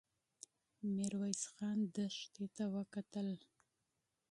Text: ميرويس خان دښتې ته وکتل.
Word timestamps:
ميرويس 0.95 1.41
خان 1.53 1.79
دښتې 1.95 2.45
ته 2.55 2.63
وکتل. 2.75 3.27